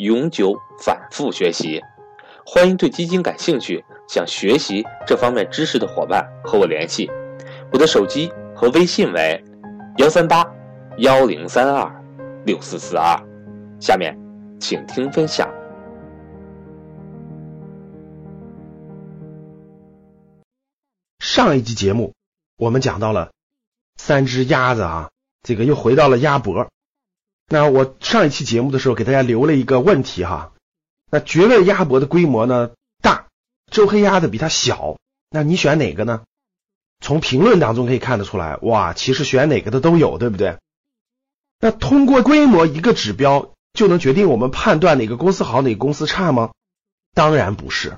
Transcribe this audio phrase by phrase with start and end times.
[0.00, 1.78] 永久反复学习，
[2.46, 7.10] 欢迎对基金感兴趣、想学习这方面知识的伙伴和我联系。
[7.70, 9.44] 我的手机和微信为
[9.98, 10.42] 幺三八
[10.96, 12.02] 幺零三二
[12.46, 13.14] 六四四二。
[13.78, 14.18] 下面
[14.58, 15.46] 请听分享。
[21.18, 22.14] 上一集节目
[22.56, 23.32] 我们讲到了
[23.96, 25.10] 三只鸭子啊，
[25.42, 26.68] 这个又回到了鸭脖。
[27.52, 30.52] 那我上一期节目的时候给大家留了一个问题哈，
[31.10, 32.70] 那绝味鸭脖的规模呢
[33.02, 33.26] 大，
[33.68, 34.98] 周黑鸭的比它小，
[35.30, 36.22] 那你选哪个呢？
[37.00, 40.58] 从评论当中可以看得出来，哇，其实选哪个的都有，对不对？
[41.58, 46.52] 那通过规模一个指标就能决定我们判断哪个公司好，哪个公司差吗？
[47.14, 47.96] 当然不是，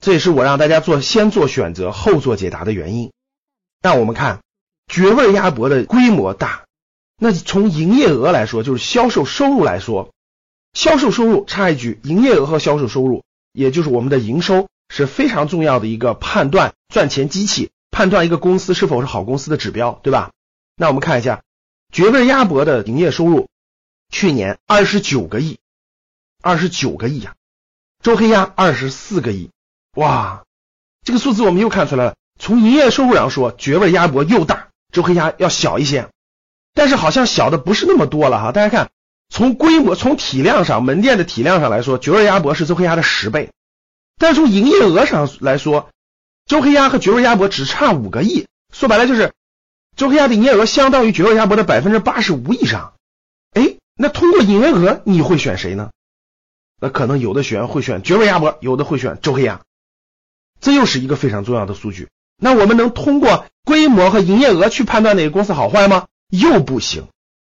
[0.00, 3.10] 这也是我让大家做先做选择后做解答的原因。
[3.80, 4.40] 那我们看
[4.86, 6.61] 绝味鸭脖的规模大。
[7.18, 10.12] 那从营业额来说，就是销售收入来说，
[10.72, 20.32] 销售收入插一句，营业额和销售收入，也就是我们的营收，是非常重要的一个判断赚钱机器，判断一个公司是否是好公司的指标，对吧？
[20.76, 21.42] 那我们看一下
[21.92, 23.48] 绝味鸭脖的营业收入，
[24.10, 25.58] 去年二十九个亿，
[26.42, 27.34] 二十九个亿呀，
[28.02, 29.50] 周黑鸭二十四个亿，
[29.96, 30.44] 哇，
[31.04, 32.16] 这个数字我们又看出来了。
[32.40, 36.08] 从营业收入上说，绝味鸭脖又大，周黑鸭要小一些。
[36.74, 38.90] 但是好像小的不是那么多了哈，大家看，
[39.28, 43.50] 从规模、从体量上，门店的体量上来说，绝味鸭脖是周黑鸭的十倍。
[44.18, 45.90] 但是从营业额上来说，
[46.46, 49.32] 周黑鸭和绝味鸭脖只差五个亿，说白了就是
[49.96, 52.94] 周黑鸭的营业额相当于绝味鸭脖的百分之八十五以上。
[53.52, 55.90] 哎，那通过营业额你会选谁呢？
[56.80, 59.60] 那可能有的选会选绝味鸭脖，有的会选周黑鸭。
[60.60, 62.08] 这又是一个非常重要的数据。
[62.36, 66.06] 那我们能通过规模和营业额去判断哪个公司好坏吗？
[66.32, 67.08] 又不行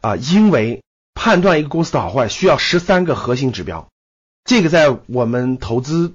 [0.00, 3.88] 啊，因为判断一个公司的好坏需要十三个核心指标，
[4.44, 6.14] 这个在我们投资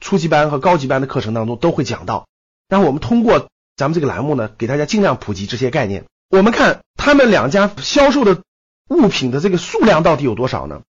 [0.00, 2.26] 初级班和高级班的课程当中都会讲到。
[2.66, 6.06] 然后我们通过咱们这个栏目呢，给大家尽量普及这些概念。
[6.30, 8.40] 我们看他们两家销售的
[8.88, 10.80] 物品的这个数量到底有多少呢？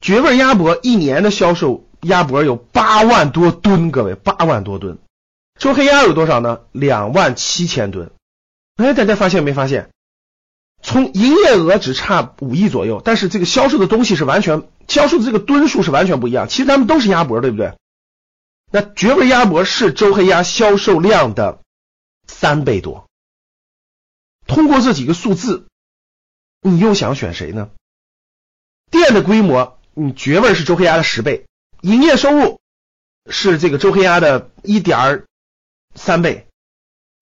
[0.00, 4.98] 绝味鸭脖一年的销售鸭脖有八万多吨，各位八万多吨。
[5.56, 6.62] 周黑鸭有多少呢？
[6.72, 8.10] 两万七千吨。
[8.74, 9.90] 哎，大家发现没发现？
[10.88, 16.48] 从营业额只差五亿左右，但是这个销售的东西是完全销售的这个吨数是完全不一样。
[16.48, 17.74] 其实他们都是鸭脖，对不对？
[18.72, 21.60] 那绝味鸭脖是周黑鸭销售量的
[22.26, 23.06] 三倍多。
[24.46, 25.66] 通过这几个数字，
[26.62, 27.68] 你又想选谁呢？
[28.90, 31.44] 店的规模，你绝味是周黑鸭的十倍，
[31.82, 32.62] 营业收入
[33.28, 35.26] 是这个周黑鸭的一点儿
[35.94, 36.48] 三倍，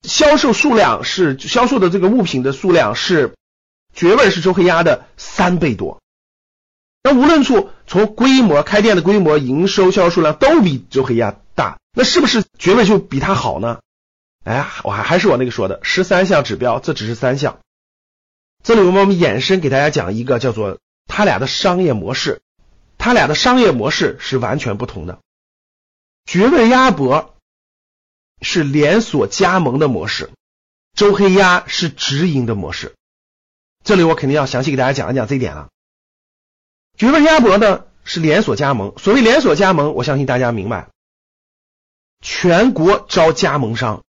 [0.02, 3.34] 销售数量是销售的这个物品的数量是。
[3.96, 6.02] 绝味是周黑鸭的三倍多，
[7.02, 13.80] 那无论处从规模、开店的规模、营收、销售数量都比周黑鸭大，那是不是绝味就比它好呢？
[14.44, 17.58] 哎，我还还是我那个说的十三项指标，这只是三项。
[18.62, 22.42] 这里我们衍生给大家讲一个叫做他俩的商业模式，
[22.98, 25.20] 他俩的商业模式是完全不同的。
[26.26, 27.34] 绝味鸭脖
[28.42, 30.30] 是连锁加盟的模式，
[30.94, 32.95] 周黑鸭是直营的模式。
[33.86, 35.68] 这里我肯定要详细给大家讲一讲这一点了。
[36.98, 40.88] 绝味鸭脖呢是连锁加盟，所谓连锁加盟，我相信大家明白，
[42.20, 44.02] 全国招加盟商，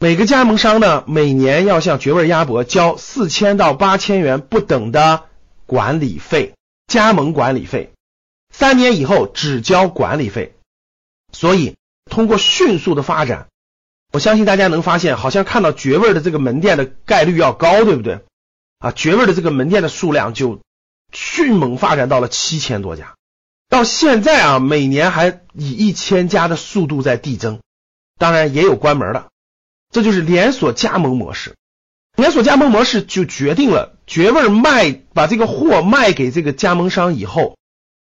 [0.00, 5.26] 每个加盟商呢每年要向绝味鸭脖交四千到八千元不等的
[5.66, 6.54] 管理费，
[6.88, 7.92] 加盟管理费，
[8.52, 10.56] 三年以后只交管理费。
[11.32, 11.76] 所以
[12.10, 13.46] 通过迅速的发展，
[14.12, 18.18] 我相信大家能发现，好像看到绝味的这个门店的概率要高，对不对？
[18.78, 20.60] 啊，绝味的这个门店的数量就
[21.12, 23.14] 迅猛发展到了七千多家，
[23.68, 27.60] 到现在啊，每年还以一千家的速度在递增，
[28.18, 29.30] 当然也有关门的，
[29.90, 31.54] 这就是连锁加盟模式。
[32.16, 37.58] 连锁加盟模式就决定了绝味卖把这个货卖给这个加盟商以后，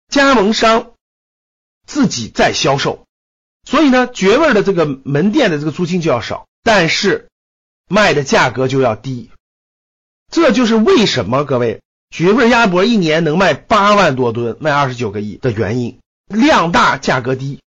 [0.08, 0.92] 加盟商
[1.86, 3.04] 自己再销售，
[3.64, 7.28] 所以呢，绝味的这个门店的这个租金就要少，但是
[7.88, 9.30] 卖的价格就要低。
[10.30, 15.98] 这就是为什么各位绝味鸭脖一年能卖八万多吨，卖二十九个亿的原因。
[16.26, 17.60] 量大价格低，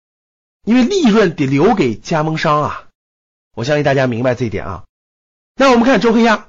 [0.66, 2.88] 因为利润得留给加盟商啊。
[3.56, 4.84] 我相信大家明白这一点啊。
[5.56, 6.48] 那我们看周黑鸭，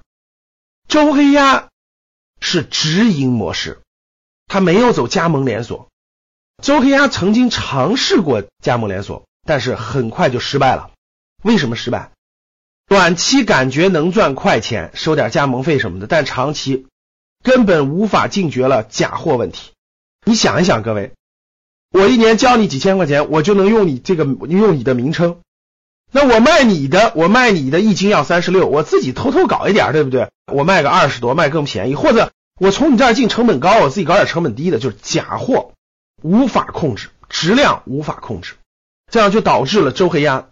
[0.89, 1.69] 周黑鸭
[2.41, 3.81] 是直营模式，
[4.47, 5.89] 它没有走加盟连锁。
[6.63, 10.91] 周黑鸭曾经尝试过加盟连锁，但是很快就失败了。
[11.43, 12.11] 为什么失败？
[12.91, 16.89] 短期感觉能赚快钱，收点加盟费什么的，但长期
[17.45, 19.71] 根本无法禁绝了假货问题。
[20.27, 21.13] 你想一想，各位，
[21.93, 25.39] 我一年交你几千块钱，我就能用你这个用你的名称，
[26.11, 30.29] 那我卖你的，我卖你的一斤要三十六，我自己偷偷搞一点，对不对？
[30.53, 35.75] 我卖个二十多，卖更便宜，或者我从你这儿进成本高，我自己搞点成本低的，就是假货。
[36.25, 38.55] 无法控制质量，无法控制，
[39.13, 40.49] 这样就导致了周黑鸭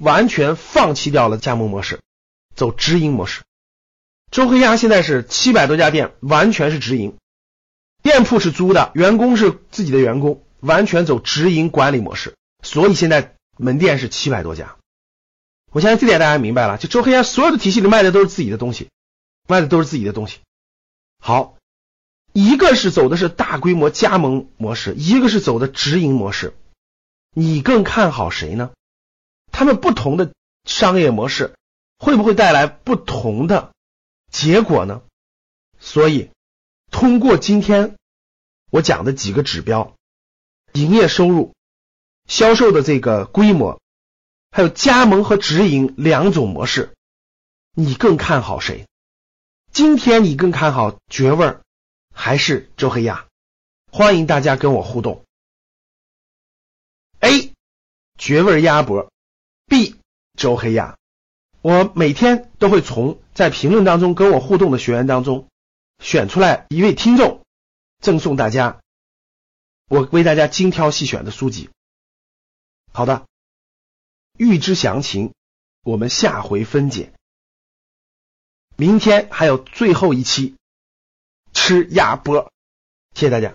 [0.00, 2.00] 完全放弃掉了加盟模式，
[2.56, 3.42] 走直营模式。
[4.30, 7.16] 周黑鸭现在是七百多家店，完全是直营，
[8.02, 12.34] 店铺是租的，员工是自己的员工，完全走直营管理模式。
[12.62, 14.76] 所以现在门店是七百多家。
[15.70, 18.88] 我相信这点大家明白了，就周黑鸭所有的体系里卖的都是自己的东西，
[19.46, 20.38] 卖的都是自己的东西。
[21.18, 21.56] 好。
[22.32, 26.54] 一个是走的是大规模加盟模式，一个是走的直营模式，
[27.34, 28.70] 你更看好谁呢？
[29.52, 30.32] 他们不同的
[30.64, 31.54] 商业模式
[31.98, 33.72] 会不会带来不同的
[34.30, 35.02] 结果呢？
[35.78, 36.30] 所以，
[36.90, 37.96] 通过今天
[38.70, 39.94] 我讲的几个指标，
[40.72, 41.54] 营业收入、
[42.26, 43.80] 销售的这个规模，
[44.50, 46.94] 还有加盟和直营两种模式，
[47.72, 48.86] 你更看好谁？
[49.72, 51.62] 今天你更看好绝味儿？
[52.14, 53.26] 还是周黑鸭，
[53.90, 55.24] 欢迎大家跟我互动。
[57.20, 57.52] A
[58.18, 59.10] 绝味鸭脖
[59.70, 59.94] ，B
[60.36, 60.98] 周黑鸭。
[61.62, 65.48] 我每天都会从在评论当中跟我互动的学员当中
[65.98, 67.44] 选出来一位听众，
[68.00, 68.80] 赠送大家
[69.88, 71.70] 我为大家精挑细选的书籍。
[72.92, 73.26] 好的，
[74.36, 75.32] 预知详情，
[75.82, 77.12] 我们下回分解。
[78.76, 80.56] 明天还有最后一期。
[81.52, 82.50] 吃鸭脖，
[83.14, 83.54] 谢谢大家。